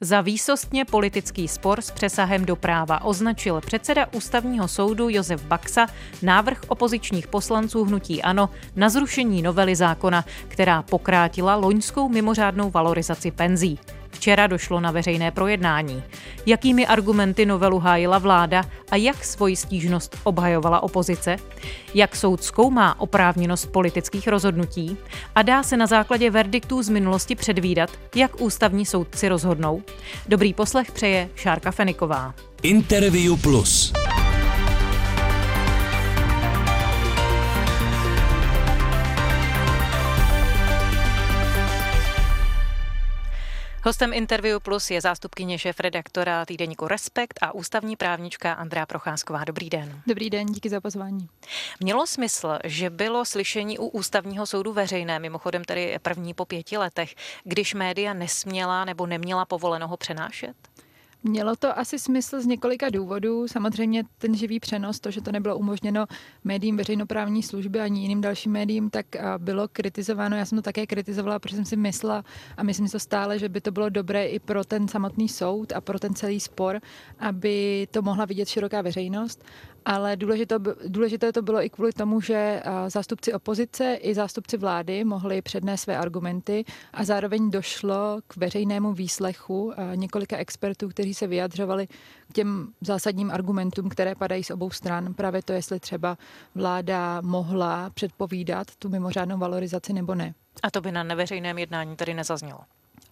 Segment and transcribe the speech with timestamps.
[0.00, 5.86] Za výsostně politický spor s přesahem do práva označil předseda ústavního soudu Josef Baxa
[6.22, 13.78] návrh opozičních poslanců hnutí ANO na zrušení novely zákona, která pokrátila loňskou mimořádnou valorizaci penzí.
[14.10, 16.02] Včera došlo na veřejné projednání.
[16.46, 21.36] Jakými argumenty novelu hájila vláda a jak svoji stížnost obhajovala opozice?
[21.94, 24.96] Jak soud zkoumá oprávněnost politických rozhodnutí?
[25.34, 29.82] A dá se na základě verdiktů z minulosti předvídat, jak ústavní soudci rozhodnou?
[30.28, 32.34] Dobrý poslech přeje Šárka Feniková.
[32.62, 33.92] Interview Plus.
[43.84, 49.44] Hostem Interview Plus je zástupkyně šéf-redaktora týdeníku Respekt a ústavní právnička Andrá Procházková.
[49.44, 50.02] Dobrý den.
[50.06, 51.28] Dobrý den, díky za pozvání.
[51.80, 57.14] Mělo smysl, že bylo slyšení u ústavního soudu veřejné, mimochodem tedy první po pěti letech,
[57.44, 60.56] když média nesměla nebo neměla povoleno ho přenášet?
[61.22, 63.48] Mělo to asi smysl z několika důvodů.
[63.48, 66.06] Samozřejmě ten živý přenos, to, že to nebylo umožněno
[66.44, 69.06] médiím veřejnoprávní služby ani jiným dalším médiím, tak
[69.38, 70.36] bylo kritizováno.
[70.36, 72.24] Já jsem to také kritizovala, protože jsem si myslela
[72.56, 75.72] a myslím si to stále, že by to bylo dobré i pro ten samotný soud
[75.72, 76.80] a pro ten celý spor,
[77.18, 79.44] aby to mohla vidět široká veřejnost
[79.88, 80.54] ale důležité,
[80.88, 85.96] důležité to bylo i kvůli tomu, že zástupci opozice i zástupci vlády mohli přednést své
[85.96, 91.86] argumenty a zároveň došlo k veřejnému výslechu několika expertů, kteří se vyjadřovali
[92.28, 95.14] k těm zásadním argumentům, které padají z obou stran.
[95.14, 96.18] Právě to, jestli třeba
[96.54, 100.34] vláda mohla předpovídat tu mimořádnou valorizaci nebo ne.
[100.62, 102.60] A to by na neveřejném jednání tady nezaznělo.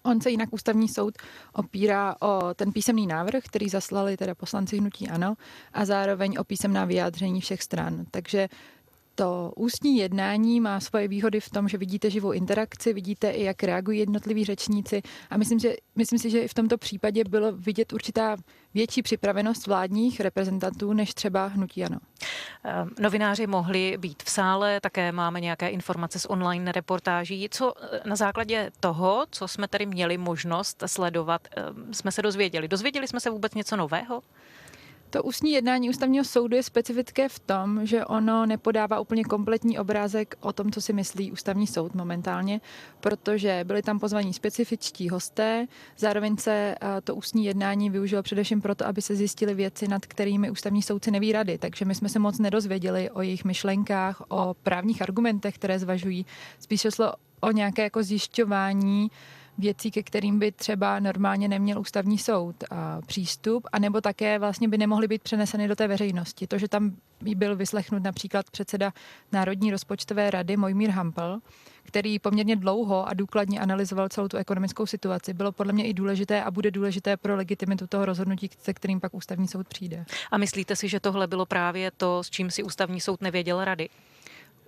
[0.07, 1.15] On se jinak ústavní soud
[1.53, 5.35] opírá o ten písemný návrh, který zaslali teda poslanci hnutí ANO
[5.73, 8.05] a zároveň o písemná vyjádření všech stran.
[8.11, 8.49] Takže
[9.17, 13.63] to ústní jednání má svoje výhody v tom, že vidíte živou interakci, vidíte i, jak
[13.63, 17.93] reagují jednotliví řečníci a myslím, že, myslím si, že i v tomto případě bylo vidět
[17.93, 18.37] určitá
[18.75, 21.99] větší připravenost vládních reprezentantů než třeba hnutí ANO.
[22.65, 27.49] Ehm, novináři mohli být v sále, také máme nějaké informace z online reportáží.
[27.51, 32.69] Co eh, na základě toho, co jsme tady měli možnost sledovat, ehm, jsme se dozvěděli?
[32.69, 34.23] Dozvěděli jsme se vůbec něco nového?
[35.11, 40.37] To ústní jednání ústavního soudu je specifické v tom, že ono nepodává úplně kompletní obrázek
[40.41, 42.61] o tom, co si myslí ústavní soud momentálně,
[43.01, 45.67] protože byli tam pozvaní specifičtí hosté,
[45.99, 50.51] zároveň se eh, to ústní jednání využilo především proto, aby se zjistily věci, nad kterými
[50.51, 55.03] ústavní soudci neví rady, takže my jsme se moc nedozvěděli o jejich myšlenkách, o právních
[55.03, 56.27] argumentech, které zvažují.
[56.59, 59.11] Spíše šlo o nějaké jako zjišťování,
[59.59, 64.79] věcí, ke kterým by třeba normálně neměl ústavní soud a přístup, anebo také vlastně by
[64.79, 66.47] nemohly být přeneseny do té veřejnosti.
[66.47, 68.93] To, že tam by byl vyslechnut například předseda
[69.33, 71.41] Národní rozpočtové rady Mojmír Hampel,
[71.83, 76.43] který poměrně dlouho a důkladně analyzoval celou tu ekonomickou situaci, bylo podle mě i důležité
[76.43, 80.05] a bude důležité pro legitimitu toho rozhodnutí, se kterým pak ústavní soud přijde.
[80.31, 83.89] A myslíte si, že tohle bylo právě to, s čím si ústavní soud nevěděl rady?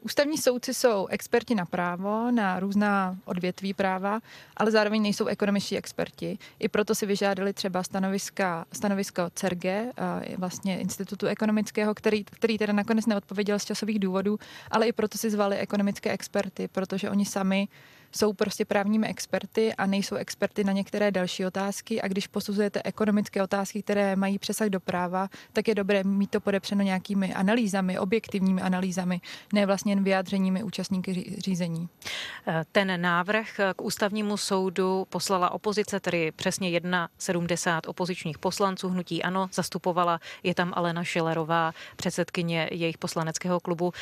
[0.00, 4.20] Ústavní soudci jsou experti na právo, na různá odvětví práva,
[4.56, 6.38] ale zároveň nejsou ekonomičtí experti.
[6.59, 9.92] I proto si vyžádali třeba stanoviska, stanovisko CERGE,
[10.37, 14.38] vlastně Institutu ekonomického, který, který teda nakonec neodpověděl z časových důvodů,
[14.70, 17.69] ale i proto si zvali ekonomické experty, protože oni sami
[18.12, 23.42] jsou prostě právními experty a nejsou experty na některé další otázky a když posuzujete ekonomické
[23.42, 28.62] otázky, které mají přesah do práva, tak je dobré mít to podepřeno nějakými analýzami, objektivními
[28.62, 29.20] analýzami,
[29.52, 31.88] ne vlastně jen vyjádřeními účastníky řízení.
[32.72, 40.20] Ten návrh k ústavnímu soudu poslala opozice, tedy přesně 1,70 opozičních poslanců hnutí ANO, zastupovala
[40.42, 43.92] je tam Alena Šilerová, předsedkyně jejich poslaneckého klubu.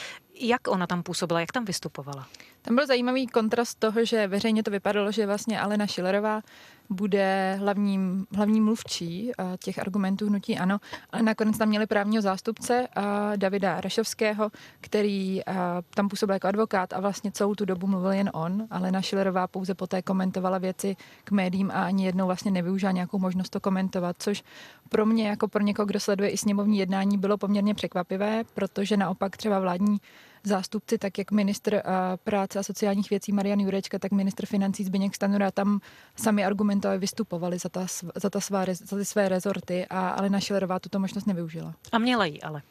[0.40, 2.26] Jak ona tam působila, jak tam vystupovala?
[2.62, 6.42] Tam byl zajímavý kontrast toho, že veřejně to vypadalo, že vlastně Alena Šilerová
[6.90, 10.78] bude hlavním, hlavní mluvčí eh, těch argumentů hnutí ano,
[11.10, 13.02] ale nakonec tam měli právního zástupce eh,
[13.36, 15.54] Davida Rašovského, který eh,
[15.94, 18.66] tam působil jako advokát a vlastně celou tu dobu mluvil jen on.
[18.70, 23.50] Alena Šilerová pouze poté komentovala věci k médiím a ani jednou vlastně nevyužila nějakou možnost
[23.50, 24.44] to komentovat, což
[24.88, 29.36] pro mě, jako pro někoho, kdo sleduje i sněmovní jednání, bylo poměrně překvapivé, protože naopak
[29.36, 29.98] třeba vládní
[30.46, 31.82] zástupci, tak jak ministr
[32.24, 35.80] práce a sociálních věcí Marian Jurečka, tak ministr financí Zbigněk Stanura tam
[36.16, 40.78] sami argumentovali, vystupovali za, ta, za, ta svá, za ty své rezorty a Alena Šilerová
[40.78, 41.74] tuto možnost nevyužila.
[41.92, 42.62] A měla jí ale.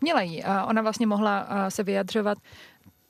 [0.00, 0.44] Měla jí.
[0.44, 2.38] A ona vlastně mohla se vyjadřovat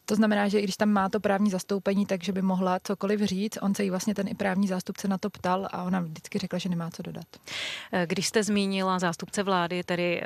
[0.06, 3.58] to znamená, že i když tam má to právní zastoupení, takže by mohla cokoliv říct.
[3.62, 6.58] On se jí vlastně ten i právní zástupce na to ptal a ona vždycky řekla,
[6.58, 7.26] že nemá co dodat.
[8.06, 10.22] Když jste zmínila zástupce vlády, tedy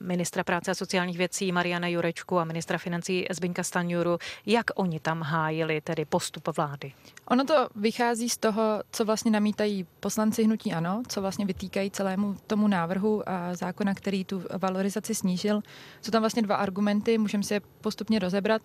[0.00, 4.18] ministra práce a sociálních věcí Mariana Jurečku a ministra financí Zbyňka Stanjuru.
[4.46, 6.92] Jak oni tam hájili tedy postup vlády?
[7.28, 12.36] Ono to vychází z toho, co vlastně namítají poslanci hnutí ANO, co vlastně vytýkají celému
[12.46, 15.62] tomu návrhu a zákona, který tu valorizaci snížil.
[16.00, 18.62] Jsou tam vlastně dva argumenty, můžeme si je postupně rozebrat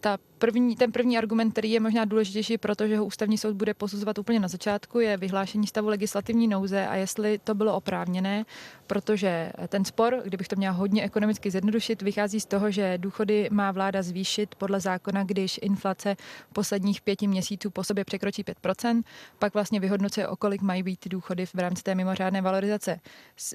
[0.00, 4.18] ta první, ten první argument, který je možná důležitější, protože ho ústavní soud bude posuzovat
[4.18, 8.44] úplně na začátku, je vyhlášení stavu legislativní nouze a jestli to bylo oprávněné,
[8.86, 13.72] protože ten spor, kdybych to měla hodně ekonomicky zjednodušit, vychází z toho, že důchody má
[13.72, 16.16] vláda zvýšit podle zákona, když inflace
[16.52, 19.02] posledních pěti měsíců po sobě překročí 5%,
[19.38, 23.00] pak vlastně vyhodnocuje, o kolik mají být důchody v rámci té mimořádné valorizace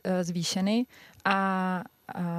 [0.03, 0.85] e, zvýšeny.
[1.25, 1.81] A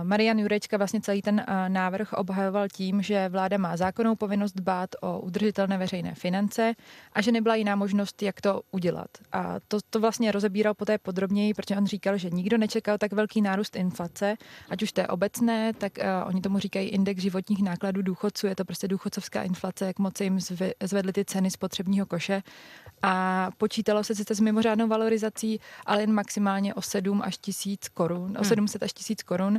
[0.02, 5.20] Marian Jurečka vlastně celý ten návrh obhajoval tím, že vláda má zákonnou povinnost dbát o
[5.20, 6.74] udržitelné veřejné finance
[7.12, 9.08] a že nebyla jiná možnost, jak to udělat.
[9.32, 13.42] A to, to vlastně rozebíral poté podrobněji, protože on říkal, že nikdo nečekal tak velký
[13.42, 14.36] nárůst inflace,
[14.70, 18.56] ať už to je obecné, tak uh, oni tomu říkají index životních nákladů důchodců, je
[18.56, 20.38] to prostě důchodcovská inflace, jak moc jim
[20.82, 22.42] zvedly ty ceny spotřebního koše
[23.02, 28.36] a počítalo se sice s mimořádnou valorizací, ale jen maximálně o 7 až 1000 korun,
[28.40, 28.84] o 700 hmm.
[28.84, 29.58] až 1000 korun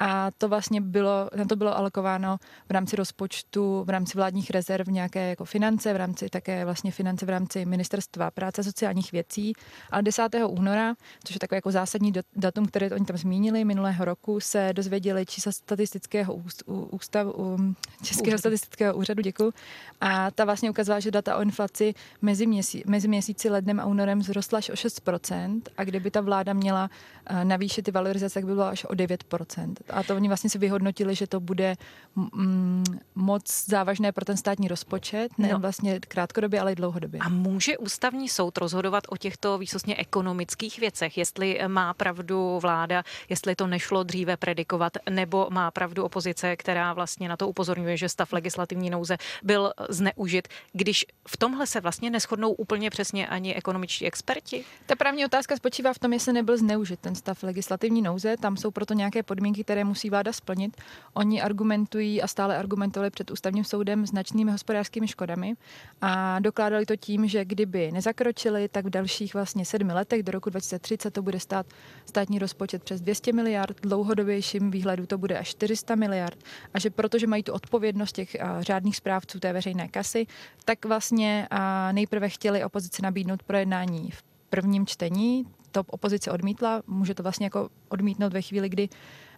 [0.00, 2.38] a to vlastně bylo, na to bylo alokováno
[2.68, 7.26] v rámci rozpočtu, v rámci vládních rezerv nějaké jako finance, v rámci také vlastně finance
[7.26, 9.52] v rámci ministerstva práce a sociálních věcí.
[9.90, 10.22] Ale 10.
[10.48, 10.94] února,
[11.24, 15.52] což je takové jako zásadní datum, které oni tam zmínili minulého roku, se dozvěděli čísla
[15.52, 16.34] statistického
[16.66, 17.56] ústavu,
[18.02, 18.38] Českého Úřad.
[18.38, 19.52] statistického úřadu, děkuji.
[20.00, 24.22] A ta vlastně ukazovala, že data o inflaci mezi, měsí, mezi měsíci lednem a únorem
[24.22, 26.90] zrostla až o 6%, a kdyby ta vláda měla
[27.26, 30.58] eh, navýšit ty valorizace, tak by bylo až o 9% a to oni vlastně si
[30.58, 31.76] vyhodnotili, že to bude
[32.16, 32.84] mm,
[33.14, 35.58] moc závažné pro ten státní rozpočet, ne no.
[35.58, 37.20] vlastně krátkodobě, ale i dlouhodobě.
[37.20, 43.54] A může ústavní soud rozhodovat o těchto výsostně ekonomických věcech, jestli má pravdu vláda, jestli
[43.54, 48.32] to nešlo dříve predikovat, nebo má pravdu opozice, která vlastně na to upozorňuje, že stav
[48.32, 54.64] legislativní nouze byl zneužit, když v tomhle se vlastně neschodnou úplně přesně ani ekonomičtí experti?
[54.86, 58.36] Ta právní otázka spočívá v tom, jestli nebyl zneužit ten stav legislativní nouze.
[58.36, 60.76] Tam jsou proto nějaké podmínky, které musí vláda splnit.
[61.14, 65.54] Oni argumentují a stále argumentovali před ústavním soudem značnými hospodářskými škodami
[66.00, 70.50] a dokládali to tím, že kdyby nezakročili, tak v dalších vlastně sedmi letech do roku
[70.50, 71.66] 2030 to bude stát
[72.06, 76.38] státní rozpočet přes 200 miliard, dlouhodobějším výhledu to bude až 400 miliard
[76.74, 80.26] a že protože mají tu odpovědnost těch řádných správců té veřejné kasy,
[80.64, 81.48] tak vlastně
[81.92, 87.68] nejprve chtěli opozici nabídnout projednání v prvním čtení, to opozice odmítla, může to vlastně jako
[87.88, 88.88] odmítnout ve chvíli, kdy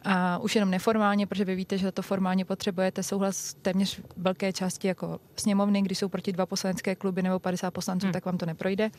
[0.05, 4.89] a už jenom neformálně, protože vy víte, že to formálně potřebujete souhlas téměř velké části
[4.89, 8.13] jako sněmovny, když jsou proti dva poslanecké kluby nebo 50 poslanců, hmm.
[8.13, 8.91] tak vám to neprojde.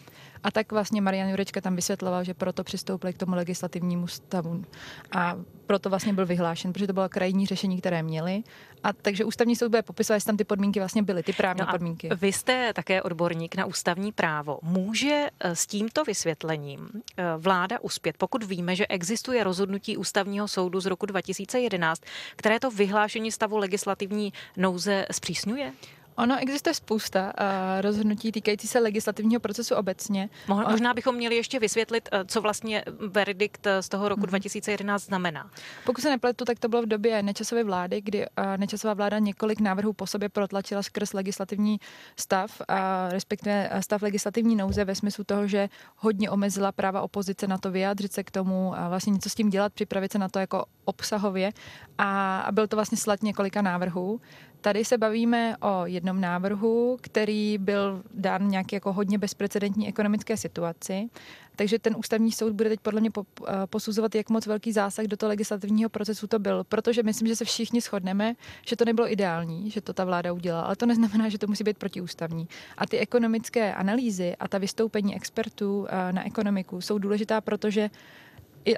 [0.43, 4.63] A tak vlastně Marian Jurečka tam vysvětloval, že proto přistoupili k tomu legislativnímu stavu.
[5.11, 8.43] A proto vlastně byl vyhlášen, protože to bylo krajní řešení, které měli.
[8.83, 11.67] A takže ústavní soud bude popisovat, jestli tam ty podmínky vlastně byly, ty právní no
[11.71, 12.09] podmínky.
[12.15, 14.59] Vy jste také odborník na ústavní právo.
[14.61, 20.79] Může eh, s tímto vysvětlením eh, vláda uspět, pokud víme, že existuje rozhodnutí ústavního soudu
[20.79, 22.01] z roku 2011,
[22.35, 25.73] které to vyhlášení stavu legislativní nouze zpřísňuje?
[26.15, 30.29] Ono existuje spousta uh, rozhodnutí týkající se legislativního procesu obecně.
[30.47, 34.27] Mo- možná bychom měli ještě vysvětlit, eh, co vlastně verdikt z toho roku mm.
[34.27, 35.49] 2011 znamená.
[35.85, 39.59] Pokud se nepletu, tak to bylo v době nečasové vlády, kdy uh, nečasová vláda několik
[39.59, 41.79] návrhů po sobě protlačila skrz legislativní
[42.19, 47.57] stav, a respektive stav legislativní nouze ve smyslu toho, že hodně omezila práva opozice na
[47.57, 50.39] to vyjádřit se k tomu a vlastně něco s tím dělat, připravit se na to
[50.39, 51.51] jako obsahově.
[51.97, 54.21] A, a byl to vlastně slad několika návrhů.
[54.63, 61.09] Tady se bavíme o jednom návrhu, který byl dán nějak jako hodně bezprecedentní ekonomické situaci.
[61.55, 65.17] Takže ten ústavní soud bude teď podle mě eh, posuzovat, jak moc velký zásah do
[65.17, 66.63] toho legislativního procesu to byl.
[66.63, 68.35] Protože myslím, že se všichni shodneme,
[68.67, 71.63] že to nebylo ideální, že to ta vláda udělala, ale to neznamená, že to musí
[71.63, 72.47] být protiústavní.
[72.77, 77.89] A ty ekonomické analýzy a ta vystoupení expertů eh, na ekonomiku jsou důležitá, protože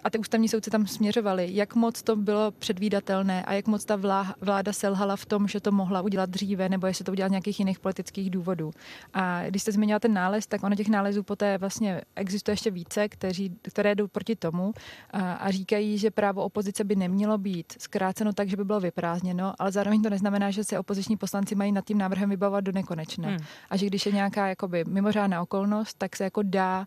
[0.03, 3.95] a ty ústavní soudci tam směřovali, jak moc to bylo předvídatelné a jak moc ta
[4.41, 7.79] vláda selhala v tom, že to mohla udělat dříve, nebo jestli to udělat nějakých jiných
[7.79, 8.71] politických důvodů.
[9.13, 13.09] A když jste zmiňoval ten nález, tak ono těch nálezů poté vlastně existuje ještě více,
[13.09, 14.73] kteří, které jdou proti tomu
[15.11, 19.53] a, a říkají, že právo opozice by nemělo být zkráceno tak, že by bylo vyprázdněno,
[19.59, 23.29] ale zároveň to neznamená, že se opoziční poslanci mají nad tím návrhem vybavovat do nekonečna.
[23.29, 23.37] Hmm.
[23.69, 26.85] A že když je nějaká jakoby mimořádná okolnost, tak se jako dá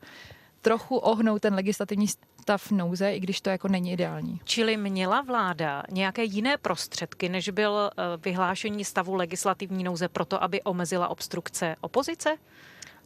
[0.62, 4.41] trochu ohnout ten legislativní stav nouze, i když to jako není ideální.
[4.45, 10.62] Čili měla vláda nějaké jiné prostředky, než byl eh, vyhlášení stavu legislativní nouze proto, aby
[10.62, 12.37] omezila obstrukce opozice?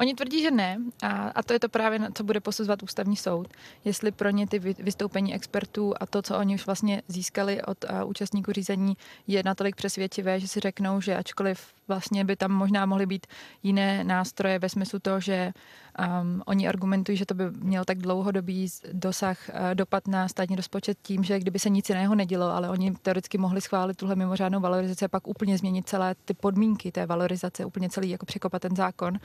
[0.01, 3.49] Oni tvrdí, že ne a, a to je to právě, co bude posuzovat ústavní soud.
[3.85, 8.11] Jestli pro ně ty vystoupení expertů a to, co oni už vlastně získali od uh,
[8.11, 8.97] účastníků řízení,
[9.27, 13.27] je natolik přesvědčivé, že si řeknou, že ačkoliv vlastně by tam možná mohly být
[13.63, 15.53] jiné nástroje ve smyslu toho, že
[15.99, 20.99] um, oni argumentují, že to by mělo tak dlouhodobý dosah, uh, dopad na státní rozpočet
[21.03, 25.05] tím, že kdyby se nic jiného nedělo, ale oni teoreticky mohli schválit tuhle mimořádnou valorizaci
[25.05, 29.19] a pak úplně změnit celé ty podmínky té valorizace, úplně celý jako překopat ten zákon.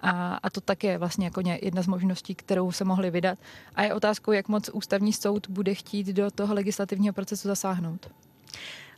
[0.00, 0.11] A,
[0.42, 3.38] a to tak je vlastně jako jedna z možností, kterou se mohli vydat.
[3.76, 8.10] A je otázkou, jak moc ústavní soud bude chtít do toho legislativního procesu zasáhnout.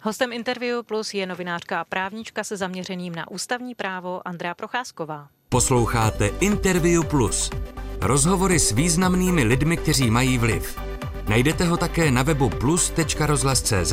[0.02, 5.28] Hostem Interview Plus je novinářka a právnička se zaměřením na ústavní právo Andrea Procházková.
[5.48, 7.50] Posloucháte Interview Plus.
[8.00, 10.80] Rozhovory s významnými lidmi, kteří mají vliv.
[11.28, 13.92] Najdete ho také na webu plus.rozhlas.cz,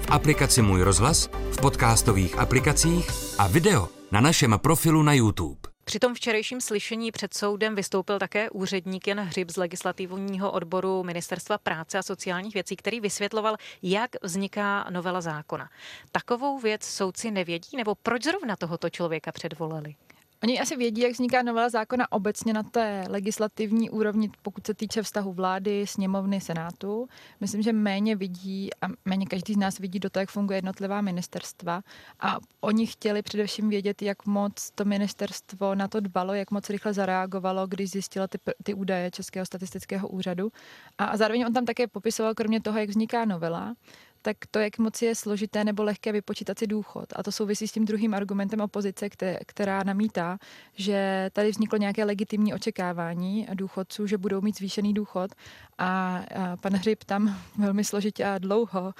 [0.00, 5.69] v aplikaci Můj rozhlas, v podcastových aplikacích a video na našem profilu na YouTube.
[5.90, 11.58] Při tom včerejším slyšení před soudem vystoupil také úředník Jan Hřib z legislativního odboru Ministerstva
[11.58, 15.70] práce a sociálních věcí, který vysvětloval, jak vzniká novela zákona.
[16.12, 19.94] Takovou věc soudci nevědí, nebo proč zrovna tohoto člověka předvolali?
[20.42, 25.02] Oni asi vědí, jak vzniká novela zákona obecně na té legislativní úrovni, pokud se týče
[25.02, 27.08] vztahu vlády, sněmovny, senátu.
[27.40, 31.00] Myslím, že méně vidí a méně každý z nás vidí do toho, jak funguje jednotlivá
[31.00, 31.82] ministerstva.
[32.20, 36.92] A oni chtěli především vědět, jak moc to ministerstvo na to dbalo, jak moc rychle
[36.92, 40.52] zareagovalo, když zjistilo ty, ty údaje Českého statistického úřadu.
[40.98, 43.74] A, a zároveň on tam také popisoval, kromě toho, jak vzniká novela,
[44.22, 47.04] tak to, jak moc je složité nebo lehké vypočítat si důchod.
[47.16, 49.08] A to souvisí s tím druhým argumentem opozice,
[49.46, 50.38] která namítá,
[50.74, 55.30] že tady vzniklo nějaké legitimní očekávání důchodců, že budou mít zvýšený důchod.
[55.78, 56.22] A,
[56.60, 58.94] pan Hřib tam velmi složitě a dlouho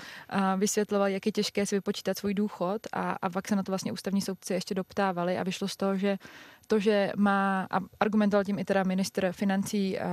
[0.56, 3.92] vysvětloval, jak je těžké si vypočítat svůj důchod a, a pak se na to vlastně
[3.92, 6.18] ústavní soudci ještě doptávali a vyšlo z toho, že
[6.70, 10.04] to, že má, a argumentoval tím i teda ministr financí uh,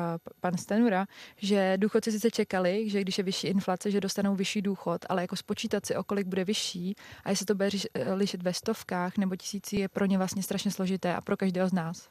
[0.41, 1.05] pan Stenura,
[1.37, 5.35] že důchodci sice čekali, že když je vyšší inflace, že dostanou vyšší důchod, ale jako
[5.35, 7.69] spočítat si, o kolik bude vyšší a jestli to bude
[8.13, 11.73] lišit ve stovkách nebo tisíci, je pro ně vlastně strašně složité a pro každého z
[11.73, 12.09] nás.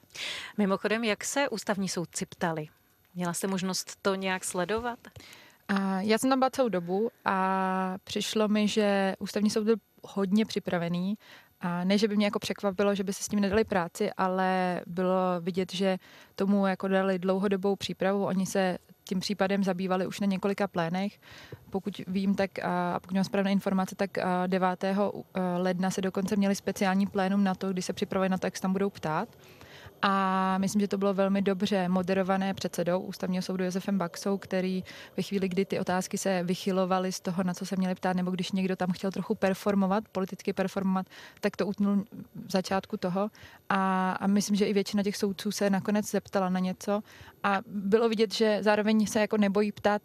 [0.59, 2.67] Mimochodem, jak se ústavní soudci ptali?
[3.15, 4.99] Měla jste možnost to nějak sledovat?
[5.69, 10.45] A já jsem tam byla celou dobu a přišlo mi, že ústavní soud byl hodně
[10.45, 11.19] připravený
[11.67, 14.81] a ne, že by mě jako překvapilo, že by se s tím nedali práci, ale
[14.87, 15.99] bylo vidět, že
[16.35, 18.25] tomu jako dali dlouhodobou přípravu.
[18.25, 21.19] Oni se tím případem zabývali už na několika plénech.
[21.71, 24.11] Pokud vím, tak a pokud mám správné informace, tak
[24.47, 24.85] 9.
[25.57, 28.63] ledna se dokonce měli speciální plénum na to, kdy se připravili na to, jak se
[28.63, 29.29] tam budou ptát.
[30.03, 34.85] A myslím, že to bylo velmi dobře moderované předsedou ústavního soudu Josefem Baxou, který
[35.17, 38.31] ve chvíli, kdy ty otázky se vychylovaly z toho, na co se měli ptát, nebo
[38.31, 41.07] když někdo tam chtěl trochu performovat, politicky performovat,
[41.41, 42.05] tak to utnul
[42.47, 43.31] v začátku toho.
[43.69, 47.03] A, a myslím, že i většina těch soudců se nakonec zeptala na něco.
[47.43, 50.03] A bylo vidět, že zároveň se jako nebojí ptát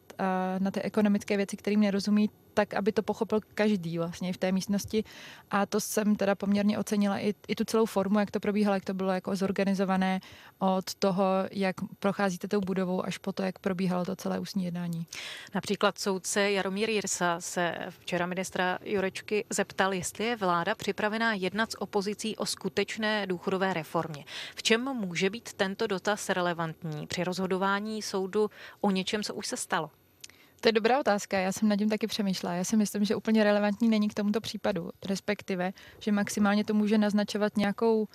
[0.59, 2.29] na ty ekonomické věci, kterým nerozumí,
[2.65, 5.03] tak, aby to pochopil každý vlastně v té místnosti.
[5.51, 8.85] A to jsem teda poměrně ocenila i, i tu celou formu, jak to probíhalo, jak
[8.85, 10.19] to bylo jako zorganizované
[10.59, 15.07] od toho, jak procházíte tou budovou, až po to, jak probíhalo to celé ústní jednání.
[15.55, 21.81] Například soudce Jaromír Jirsa se včera ministra Jurečky zeptal, jestli je vláda připravená jednat s
[21.81, 24.25] opozicí o skutečné důchodové reformě.
[24.55, 28.49] V čem může být tento dotaz relevantní při rozhodování soudu
[28.81, 29.89] o něčem, co už se stalo?
[30.61, 32.55] To je dobrá otázka, já jsem nad tím taky přemýšlela.
[32.55, 36.97] Já si myslím, že úplně relevantní není k tomuto případu, respektive, že maximálně to může
[36.97, 38.07] naznačovat nějakou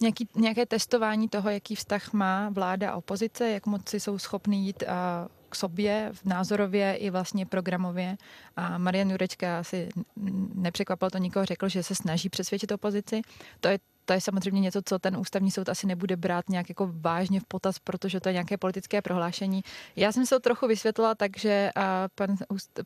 [0.00, 4.66] nějaký, nějaké testování toho, jaký vztah má vláda a opozice, jak moc si jsou schopní
[4.66, 8.16] jít a k sobě v názorově i vlastně programově.
[8.56, 9.88] A Marian Jurečka asi
[10.54, 13.22] nepřekvapil to nikoho, řekl, že se snaží přesvědčit opozici.
[13.60, 16.90] To je to je samozřejmě něco, co ten ústavní soud asi nebude brát nějak jako
[16.92, 19.62] vážně v potaz, protože to je nějaké politické prohlášení.
[19.96, 21.70] Já jsem se to trochu vysvětlila tak, že
[22.14, 22.36] pan,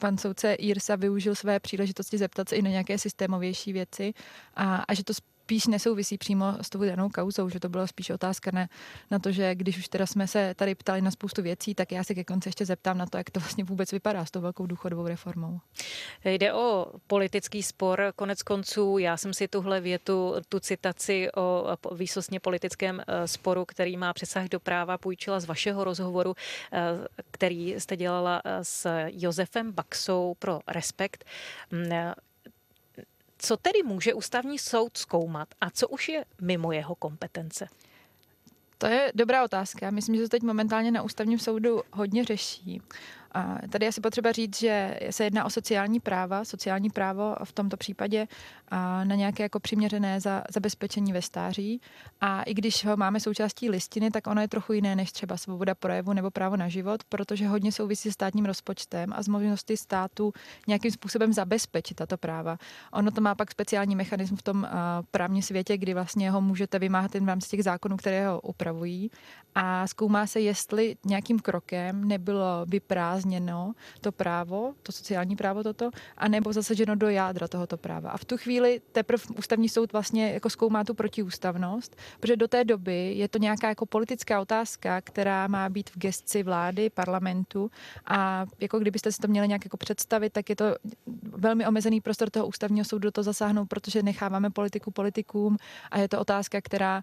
[0.00, 4.12] pan soudce Jirsa využil své příležitosti zeptat se i na nějaké systémovější věci
[4.54, 5.12] a, a že to
[5.46, 8.68] spíš nesouvisí přímo s tou danou kauzou, že to bylo spíš otázka na,
[9.10, 12.04] na to, že když už teda jsme se tady ptali na spoustu věcí, tak já
[12.04, 14.66] se ke konci ještě zeptám na to, jak to vlastně vůbec vypadá s tou velkou
[14.66, 15.60] důchodovou reformou.
[16.24, 22.40] Jde o politický spor, konec konců já jsem si tuhle větu, tu citaci o výsostně
[22.40, 26.34] politickém eh, sporu, který má přesah do práva, půjčila z vašeho rozhovoru,
[26.72, 26.80] eh,
[27.30, 31.24] který jste dělala eh, s Josefem Baxou pro Respekt.
[33.46, 37.68] Co tedy může ústavní soud zkoumat a co už je mimo jeho kompetence?
[38.78, 39.90] To je dobrá otázka.
[39.90, 42.82] Myslím, že to teď momentálně na ústavním soudu hodně řeší.
[43.32, 47.76] A tady asi potřeba říct, že se jedná o sociální práva, sociální právo v tomto
[47.76, 48.26] případě
[48.68, 51.80] a na nějaké jako přiměřené za, zabezpečení ve stáří.
[52.20, 55.74] A i když ho máme součástí listiny, tak ono je trochu jiné než třeba svoboda
[55.74, 60.32] projevu nebo právo na život, protože hodně souvisí s státním rozpočtem a s možností státu
[60.68, 62.58] nějakým způsobem zabezpečit tato práva.
[62.92, 64.68] Ono to má pak speciální mechanismus v tom
[65.10, 69.10] právním světě, kdy vlastně ho můžete vymáhat jen v rámci těch zákonů, které ho upravují.
[69.54, 72.66] A zkoumá se, jestli nějakým krokem nebylo
[73.16, 78.10] vyprázdněno to právo, to sociální právo toto, anebo zasaženo do jádra tohoto práva.
[78.10, 82.64] A v tu chvíli teprve ústavní soud vlastně jako zkoumá tu protiústavnost, protože do té
[82.64, 87.70] doby je to nějaká jako politická otázka, která má být v gestci vlády, parlamentu
[88.06, 90.64] a jako kdybyste si to měli nějak jako představit, tak je to
[91.22, 95.56] velmi omezený prostor toho ústavního soudu to zasáhnout, protože necháváme politiku politikům
[95.90, 97.02] a je to otázka, která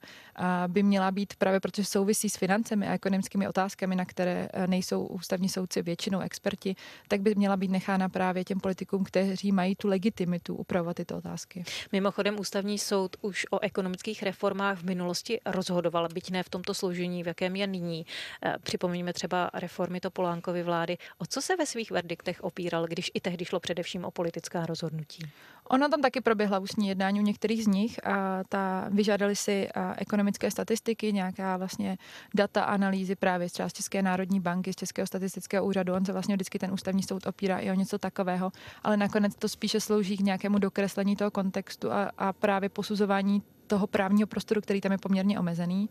[0.67, 5.50] by měla být právě, protože souvisí s financemi a ekonomickými otázkami, na které nejsou ústavní
[5.50, 6.76] soudci většinou experti,
[7.08, 11.64] tak by měla být nechána právě těm politikům, kteří mají tu legitimitu upravovat tyto otázky.
[11.92, 17.24] Mimochodem ústavní soud už o ekonomických reformách v minulosti rozhodoval, byť ne v tomto složení,
[17.24, 18.06] v jakém je nyní.
[18.46, 20.98] Eh, připomeňme třeba reformy Topolánkovy vlády.
[21.18, 25.24] O co se ve svých verdiktech opíral, když i tehdy šlo především o politická rozhodnutí?
[25.70, 30.51] Ono tam taky proběhla ústní jednání u některých z nich a ta vyžádali si ekonomické
[30.51, 31.98] statistiky, nějaká vlastně
[32.36, 35.93] data analýzy právě z České národní banky, z Českého statistického úřadu.
[35.93, 38.51] On se vlastně vždycky ten ústavní soud opírá i o něco takového,
[38.84, 43.41] ale nakonec to spíše slouží k nějakému dokreslení toho kontextu a, a právě posuzování
[43.74, 45.89] toho právního prostoru, který tam je poměrně omezený.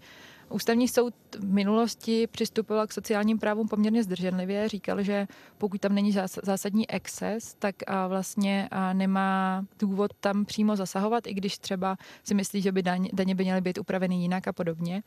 [0.49, 4.69] Ústavní soud v minulosti přistupoval k sociálním právům poměrně zdrženlivě.
[4.69, 5.27] Říkal, že
[5.59, 7.75] pokud tam není zásadní exces, tak
[8.09, 13.45] vlastně nemá důvod tam přímo zasahovat, i když třeba si myslí, že by daně by
[13.45, 15.03] měly být upraveny jinak a podobně.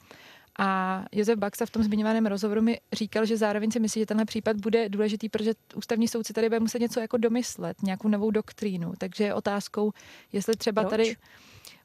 [0.59, 4.25] A Josef Baxa v tom zmiňovaném rozhovoru mi říkal, že zároveň si myslí, že tenhle
[4.25, 8.93] případ bude důležitý, protože ústavní soudci tady bude muset něco jako domyslet, nějakou novou doktrínu.
[8.97, 9.91] Takže je otázkou,
[10.33, 10.91] jestli třeba Proč?
[10.91, 11.15] tady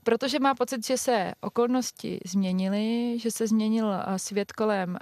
[0.02, 4.98] Protože má pocit, že se okolnosti změnily, že se změnil svět kolem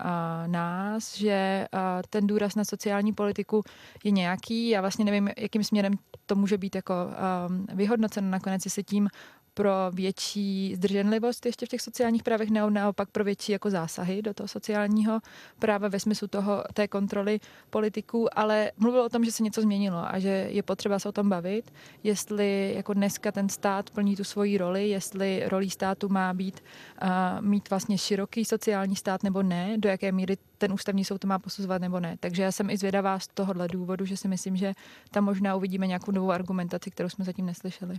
[0.47, 1.67] nás, že
[2.11, 3.63] ten důraz na sociální politiku
[4.05, 4.69] je nějaký.
[4.69, 5.93] Já vlastně nevím, jakým směrem
[6.27, 6.95] to může být jako
[7.75, 9.09] vyhodnoceno nakonec, jestli tím
[9.59, 14.35] pro větší zdrženlivost ještě v těch sociálních právech, nebo naopak pro větší jako zásahy do
[14.35, 15.21] toho sociálního
[15.59, 19.99] práva ve smyslu toho, té kontroly politiků, ale mluvil o tom, že se něco změnilo
[19.99, 24.25] a že je potřeba se o tom bavit, jestli jako dneska ten stát plní tu
[24.25, 26.61] svoji roli, jestli rolí státu má být
[27.03, 27.09] uh,
[27.41, 31.39] mít vlastně široký sociální stát nebo ne, do jaké míry ten ústavní soud to má
[31.39, 32.17] posuzovat nebo ne.
[32.21, 34.73] Takže já jsem i zvědavá z tohohle důvodu, že si myslím, že
[35.11, 37.99] tam možná uvidíme nějakou novou argumentaci, kterou jsme zatím neslyšeli.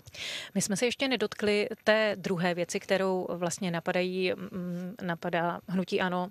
[0.56, 6.30] My jsme se ještě nedotkli té druhé věci, kterou vlastně napadají, mm, napadá hnutí ano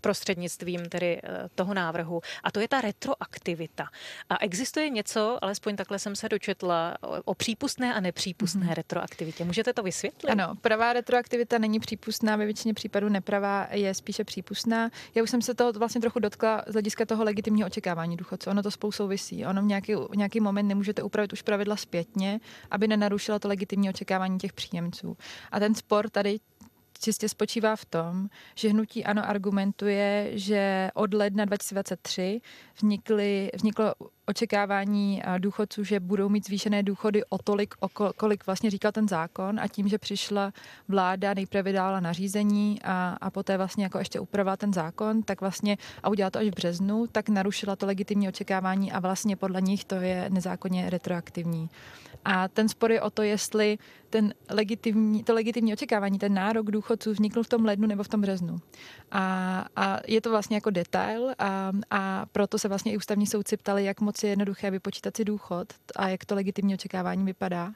[0.00, 2.20] prostřednictvím tedy eh, toho návrhu.
[2.42, 3.88] A to je ta retroaktivita.
[4.30, 8.74] A existuje něco, alespoň takhle jsem se dočetla, o přípustné a nepřípustné mm-hmm.
[8.74, 9.44] retroaktivitě.
[9.44, 10.30] Můžete to vysvětlit?
[10.30, 14.90] Ano, pravá retroaktivita není přípustná, ve většině případů nepravá je spíše přípustná.
[15.14, 18.50] Já už jsem se toho vlastně trochu dotkla z hlediska toho legitimního očekávání důchodců.
[18.50, 19.46] Ono to spolu souvisí.
[19.46, 23.90] Ono v nějaký, v nějaký moment nemůžete upravit už pravidla zpětně, aby nenarušila to legitimní
[23.90, 25.16] očekávání těch příjemců.
[25.52, 26.38] A ten spor tady
[26.98, 32.40] čistě spočívá v tom, že hnutí ano argumentuje, že od ledna 2023
[32.76, 33.94] vznikly, vzniklo
[34.26, 39.60] očekávání důchodců, že budou mít zvýšené důchody o tolik, o kolik vlastně říkal ten zákon
[39.60, 40.52] a tím, že přišla
[40.88, 45.76] vláda, nejprve vydala nařízení a, a poté vlastně jako ještě upravila ten zákon, tak vlastně
[46.02, 49.84] a udělala to až v březnu, tak narušila to legitimní očekávání a vlastně podle nich
[49.84, 51.70] to je nezákonně retroaktivní.
[52.28, 53.78] A ten spor je o to, jestli
[54.10, 58.20] ten legitimní, to legitimní očekávání, ten nárok důchodců vznikl v tom lednu nebo v tom
[58.20, 58.58] březnu.
[59.10, 63.56] A, a je to vlastně jako detail a, a proto se vlastně i ústavní soudci
[63.56, 67.72] ptali, jak moc je jednoduché vypočítat si důchod a jak to legitimní očekávání vypadá.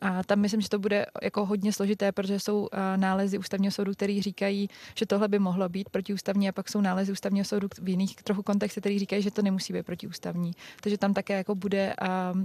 [0.00, 4.22] A tam myslím, že to bude jako hodně složité, protože jsou nálezy ústavního soudu, který
[4.22, 8.16] říkají, že tohle by mohlo být protiústavní a pak jsou nálezy ústavního soudu v jiných
[8.16, 10.52] trochu kontextech, který říkají, že to nemusí být protiústavní.
[10.80, 11.94] Takže tam také jako bude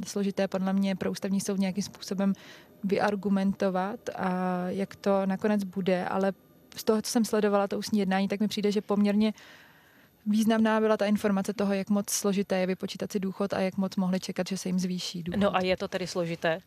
[0.07, 2.33] složité podle mě pro ústavní soud nějakým způsobem
[2.83, 6.33] vyargumentovat, a jak to nakonec bude, ale
[6.75, 9.33] z toho, co jsem sledovala to ústní jednání, tak mi přijde, že poměrně
[10.25, 13.95] Významná byla ta informace toho, jak moc složité je vypočítat si důchod a jak moc
[13.95, 15.39] mohli čekat, že se jim zvýší důchod.
[15.39, 16.59] No a je to tedy složité?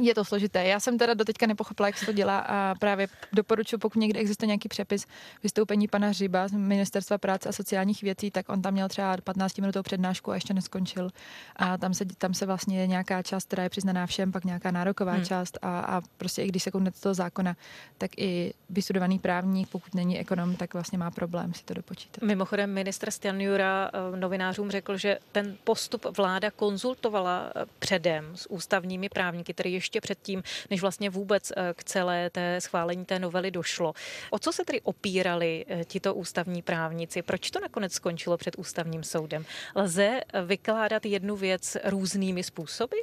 [0.00, 0.64] Je to složité.
[0.64, 4.46] Já jsem teda doteďka nepochopila, jak se to dělá a právě doporučuji, pokud někde existuje
[4.46, 5.06] nějaký přepis
[5.42, 9.58] vystoupení pana Hřiba z Ministerstva práce a sociálních věcí, tak on tam měl třeba 15
[9.58, 11.10] minutovou přednášku a ještě neskončil.
[11.56, 14.70] A tam se, tam se vlastně je nějaká část, která je přiznaná všem, pak nějaká
[14.70, 15.24] nároková hmm.
[15.24, 17.56] část a, a prostě i když se kouknete toho zákona,
[17.98, 22.22] tak i vystudovaný právník, pokud není ekonom, tak vlastně má problém si to dopočítat.
[22.22, 29.08] Mimochodem ministr Stanjura eh, novinářům řekl, že ten postup vláda konzultovala eh, předem s ústavními
[29.08, 33.92] právníky, který ještě předtím, než vlastně vůbec eh, k celé té schválení té novely došlo.
[34.30, 37.22] O co se tedy opírali eh, tito ústavní právníci?
[37.22, 39.44] Proč to nakonec skončilo před ústavním soudem?
[39.74, 42.96] Lze eh, vykládat jednu věc různými způsoby?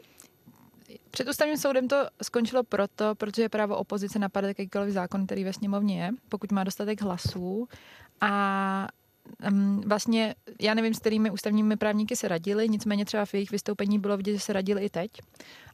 [1.12, 6.04] Před ústavním soudem to skončilo proto, protože právo opozice napadat jakýkoliv zákon, který ve sněmovně
[6.04, 7.68] je, pokud má dostatek hlasů.
[8.22, 8.88] A
[9.52, 14.00] um, vlastně já nevím, s kterými ústavními právníky se radili, nicméně třeba v jejich vystoupení
[14.00, 15.12] bylo vidět, že se radili i teď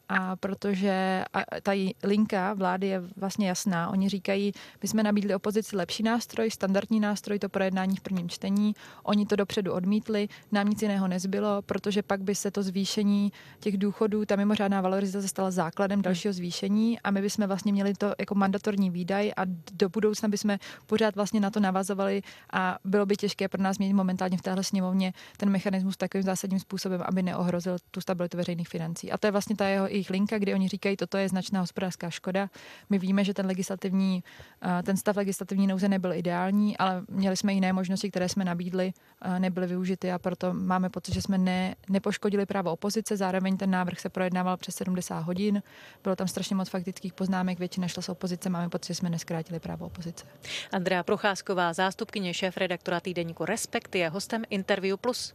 [0.09, 1.23] a protože
[1.63, 1.71] ta
[2.03, 3.89] linka vlády je vlastně jasná.
[3.89, 8.75] Oni říkají, my jsme nabídli opozici lepší nástroj, standardní nástroj, to projednání v prvním čtení.
[9.03, 13.77] Oni to dopředu odmítli, nám nic jiného nezbylo, protože pak by se to zvýšení těch
[13.77, 18.35] důchodů, ta mimořádná valorizace stala základem dalšího zvýšení a my bychom vlastně měli to jako
[18.35, 19.41] mandatorní výdaj a
[19.71, 22.21] do budoucna bychom pořád vlastně na to navazovali
[22.53, 26.59] a bylo by těžké pro nás měnit momentálně v téhle sněmovně ten mechanismus takovým zásadním
[26.59, 29.11] způsobem, aby neohrozil tu stabilitu veřejných financí.
[29.11, 32.09] A to je vlastně ta jeho jejich linka, kdy oni říkají, toto je značná hospodářská
[32.09, 32.49] škoda.
[32.89, 34.23] My víme, že ten legislativní,
[34.61, 38.93] eh, ten stav legislativní nouze nebyl ideální, ale měli jsme jiné možnosti, které jsme nabídli,
[39.21, 43.17] eh, nebyly využity a proto máme pocit, že jsme ne, nepoškodili právo opozice.
[43.17, 45.63] Zároveň ten návrh se projednával přes 70 hodin.
[46.03, 49.59] Bylo tam strašně moc faktických poznámek, většina šla z opozice, máme pocit, že jsme neskrátili
[49.59, 50.25] právo opozice.
[50.71, 55.33] Andrea Procházková, zástupkyně šéf redaktora týdeníku Respekt, je hostem Interview Plus.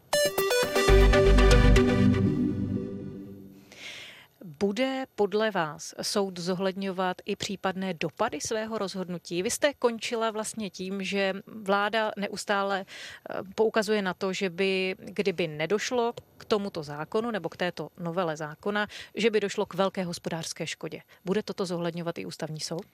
[4.47, 9.43] Bude podle vás soud zohledňovat i případné dopady svého rozhodnutí?
[9.43, 15.49] Vy jste končila vlastně tím, že vláda neustále eh, poukazuje na to, že by, kdyby
[15.49, 20.67] nedošlo k tomuto zákonu nebo k této novele zákona, že by došlo k velké hospodářské
[20.67, 21.01] škodě.
[21.25, 22.87] Bude toto zohledňovat i ústavní soud?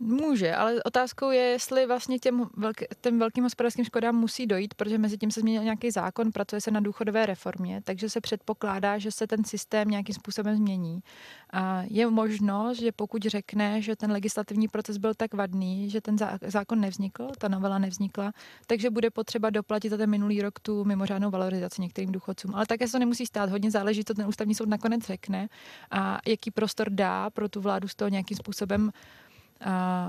[0.00, 4.98] Může, ale otázkou je, jestli vlastně těm velký, těm velkým hospodářským škodám musí dojít, protože
[4.98, 9.12] mezi tím se změnil nějaký zákon, pracuje se na důchodové reformě, takže se předpokládá, že
[9.12, 11.00] se ten systém nějakým způsobem změní.
[11.52, 16.16] A je možnost, že pokud řekne, že ten legislativní proces byl tak vadný, že ten
[16.46, 18.32] zákon nevznikl, ta novela nevznikla,
[18.66, 22.54] takže bude potřeba doplatit za ten minulý rok tu mimořádnou valorizaci některým důchodcům.
[22.54, 25.48] Ale také se to nemusí stát, hodně záleží, co ten ústavní soud nakonec řekne
[25.90, 28.90] a jaký prostor dá pro tu vládu z toho nějakým způsobem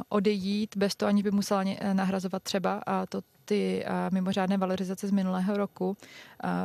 [0.09, 5.57] odejít bez toho, ani by musela nahrazovat třeba a to ty mimořádné valorizace z minulého
[5.57, 5.97] roku.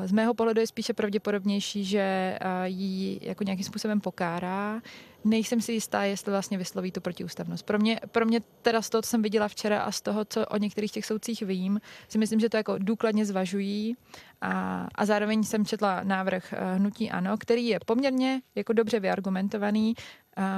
[0.04, 4.80] Z mého pohledu je spíše pravděpodobnější, že ji jako nějakým způsobem pokárá.
[5.24, 7.66] Nejsem si jistá, jestli vlastně vysloví tu protiústavnost.
[7.66, 10.46] Pro mě, pro mě teda z toho, co jsem viděla včera a z toho, co
[10.46, 13.96] o některých těch soudcích vím, si myslím, že to jako důkladně zvažují
[14.40, 19.94] a, a zároveň jsem četla návrh Hnutí Ano, který je poměrně jako dobře vyargumentovaný,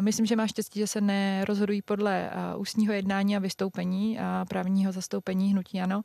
[0.00, 5.52] Myslím, že má štěstí, že se nerozhodují podle ústního jednání a vystoupení a právního zastoupení
[5.52, 6.02] hnutí ano,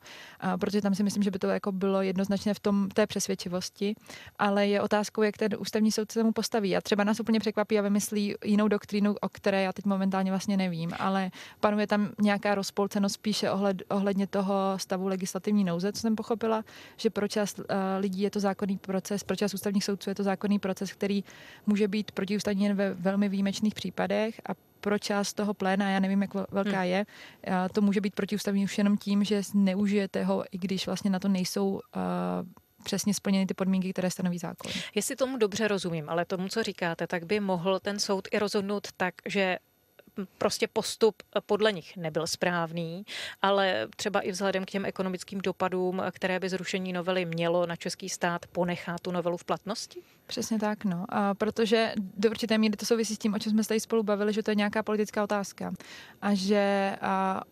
[0.60, 3.94] protože tam si myslím, že by to jako bylo jednoznačně v tom té přesvědčivosti,
[4.38, 6.76] ale je otázkou, jak ten ústavní soud se tomu postaví.
[6.76, 10.56] A třeba nás úplně překvapí a vymyslí jinou doktrínu, o které já teď momentálně vlastně
[10.56, 11.30] nevím, ale
[11.60, 16.64] panuje tam nějaká rozpolcenost spíše ohled, ohledně toho stavu legislativní nouze, co jsem pochopila,
[16.96, 17.60] že pro část
[17.98, 21.24] lidí je to zákonný proces, pro část ústavních soudců je to zákonný proces, který
[21.66, 26.00] může být protiústavní jen ve velmi výjimečných výjimečných případech a pro část toho pléna, já
[26.00, 26.90] nevím, jak velká hmm.
[26.90, 27.06] je,
[27.72, 31.28] to může být protiústavní už jenom tím, že neužijete ho, i když vlastně na to
[31.28, 31.80] nejsou uh,
[32.84, 34.72] přesně splněny ty podmínky, které stanoví zákon.
[34.94, 38.88] Jestli tomu dobře rozumím, ale tomu, co říkáte, tak by mohl ten soud i rozhodnout
[38.96, 39.58] tak, že
[40.38, 43.04] prostě postup podle nich nebyl správný,
[43.42, 48.08] ale třeba i vzhledem k těm ekonomickým dopadům, které by zrušení novely mělo na český
[48.08, 50.00] stát, ponechá tu novelu v platnosti?
[50.26, 51.04] Přesně tak, no.
[51.08, 54.02] A protože do určité míry to souvisí s tím, o čem jsme se tady spolu
[54.02, 55.72] bavili, že to je nějaká politická otázka.
[56.22, 57.42] A že a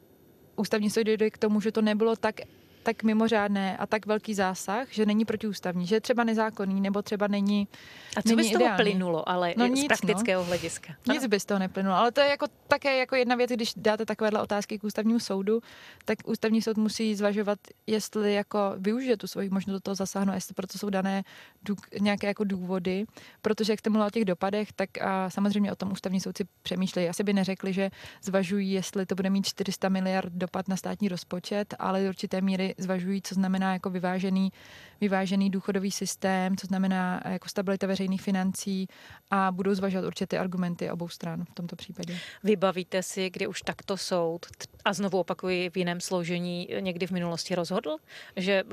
[0.56, 2.40] ústavní soud dojde k tomu, že to nebylo tak
[2.82, 7.26] tak mimořádné a tak velký zásah, že není protiústavní, že je třeba nezákonný nebo třeba
[7.26, 7.68] není
[8.16, 8.82] A co není by z toho ideální.
[8.82, 10.46] plynulo, ale no, nic, z praktického no.
[10.46, 10.94] hlediska?
[11.12, 14.06] Nic by z toho neplynulo, ale to je jako také jako jedna věc, když dáte
[14.06, 15.60] takovéhle otázky k ústavnímu soudu,
[16.04, 20.54] tak ústavní soud musí zvažovat, jestli jako využije tu svoji možnost do toho zasáhnout, jestli
[20.54, 21.22] proto jsou dané
[21.62, 23.04] dů, nějaké jako důvody,
[23.42, 27.08] protože jak jste mluvila o těch dopadech, tak a samozřejmě o tom ústavní soudci přemýšlejí.
[27.08, 27.90] Asi by neřekli, že
[28.22, 32.69] zvažují, jestli to bude mít 400 miliard dopad na státní rozpočet, ale do určité míry
[32.78, 34.52] zvažují, co znamená jako vyvážený,
[35.00, 38.88] vyvážený důchodový systém, co znamená jako stabilita veřejných financí
[39.30, 42.18] a budou zvažovat určitě argumenty obou stran v tomto případě.
[42.44, 44.46] Vybavíte si, kdy už takto soud,
[44.84, 47.96] a znovu opakuji v jiném složení, někdy v minulosti rozhodl,
[48.36, 48.64] že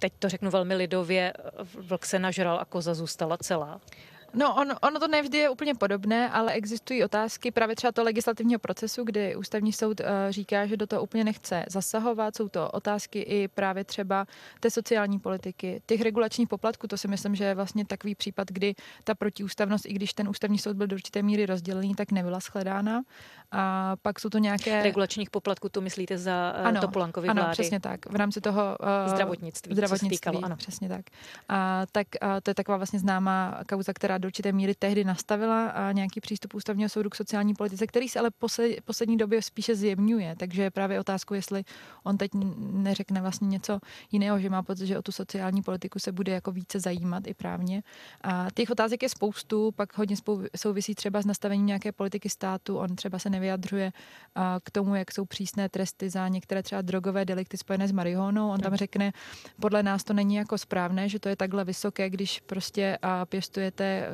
[0.00, 1.32] teď to řeknu velmi lidově,
[1.74, 3.80] vlk se nažral a koza zůstala celá?
[4.34, 8.58] No, on, ono to nevždy je úplně podobné, ale existují otázky právě třeba toho legislativního
[8.58, 12.36] procesu, kdy ústavní soud uh, říká, že do toho úplně nechce zasahovat.
[12.36, 14.26] Jsou to otázky i právě třeba
[14.60, 16.86] té sociální politiky, těch regulačních poplatků.
[16.86, 20.58] To si myslím, že je vlastně takový případ, kdy ta protiústavnost, i když ten ústavní
[20.58, 23.02] soud byl do určité míry rozdělený, tak nebyla shledána.
[23.52, 24.82] A pak jsou to nějaké...
[24.82, 27.40] Regulačních poplatků, to myslíte za uh, ano, Topolankové vlády?
[27.40, 28.06] Ano, přesně tak.
[28.06, 28.76] V rámci toho...
[28.80, 30.56] Uh, zdravotnictví, zdravotnictví, týkalo, ano.
[30.56, 31.04] přesně tak.
[31.48, 35.68] A tak uh, to je taková vlastně známá kauza, která do určité míry tehdy nastavila
[35.68, 39.74] a nějaký přístup ústavního soudu k sociální politice, který se ale posled, poslední době spíše
[39.74, 40.36] zjemňuje.
[40.38, 41.64] Takže je právě otázku, jestli
[42.02, 42.30] on teď
[42.72, 43.80] neřekne vlastně něco
[44.12, 47.34] jiného, že má pocit, že o tu sociální politiku se bude jako více zajímat i
[47.34, 47.82] právně.
[48.22, 50.16] A těch otázek je spoustu, pak hodně
[50.56, 52.78] souvisí třeba s nastavením nějaké politiky státu.
[52.78, 53.92] On třeba se nevyjadřuje
[54.64, 58.50] k tomu, jak jsou přísné tresty za některé třeba drogové delikty spojené s marihuanou.
[58.50, 59.12] On tam řekne,
[59.60, 64.08] podle nás to není jako správné, že to je takhle vysoké, když prostě pěstujete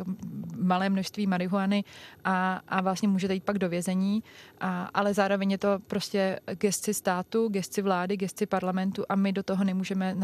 [0.56, 1.84] malé množství marihuany
[2.24, 4.22] a, a vlastně můžete jít pak do vězení,
[4.60, 9.42] a, ale zároveň je to prostě gesci státu, gesci vlády, gesci parlamentu a my do
[9.42, 10.16] toho nemůžeme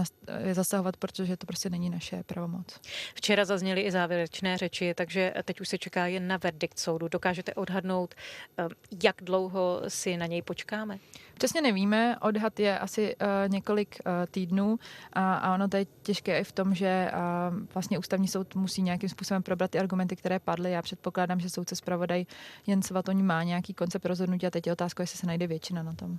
[0.52, 2.80] zasahovat, protože to prostě není naše pravomoc.
[3.14, 7.08] Včera zazněly i závěrečné řeči, takže teď už se čeká jen na verdikt soudu.
[7.08, 8.14] Dokážete odhadnout,
[8.58, 8.68] eh,
[9.02, 10.98] jak dlouho si na něj počkáme?
[11.34, 14.78] Přesně nevíme, odhad je asi uh, několik uh, týdnů
[15.12, 18.82] a, a ono to je těžké i v tom, že uh, vlastně ústavní soud musí
[18.82, 20.70] nějakým způsobem probrat ty argumenty, které padly.
[20.70, 22.24] Já předpokládám, že soudce zpravodaj
[22.66, 25.92] Jen Svatoň má nějaký koncept rozhodnutí a teď je otázka, jestli se najde většina na
[25.92, 26.18] tom.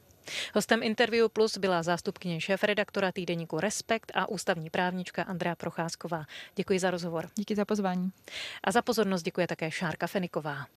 [0.56, 6.25] Hostem Interview Plus byla zástupkyně šéf-redaktora týdeníku Respekt a ústavní právnička Andrea Procházková.
[6.56, 7.30] Děkuji za rozhovor.
[7.36, 8.12] Díky za pozvání.
[8.63, 10.65] A za pozornost děkuje také Šárka Feniková.